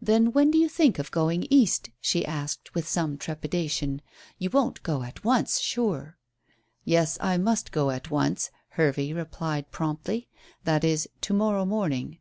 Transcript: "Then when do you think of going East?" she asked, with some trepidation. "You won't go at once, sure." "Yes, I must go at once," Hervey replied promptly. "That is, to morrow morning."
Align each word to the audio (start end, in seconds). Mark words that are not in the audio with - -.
"Then 0.00 0.32
when 0.32 0.50
do 0.50 0.56
you 0.56 0.70
think 0.70 0.98
of 0.98 1.10
going 1.10 1.46
East?" 1.50 1.90
she 2.00 2.24
asked, 2.24 2.74
with 2.74 2.88
some 2.88 3.18
trepidation. 3.18 4.00
"You 4.38 4.48
won't 4.48 4.82
go 4.82 5.02
at 5.02 5.22
once, 5.22 5.60
sure." 5.60 6.16
"Yes, 6.82 7.18
I 7.20 7.36
must 7.36 7.70
go 7.70 7.90
at 7.90 8.10
once," 8.10 8.50
Hervey 8.68 9.12
replied 9.12 9.70
promptly. 9.70 10.30
"That 10.64 10.82
is, 10.82 11.10
to 11.20 11.34
morrow 11.34 11.66
morning." 11.66 12.20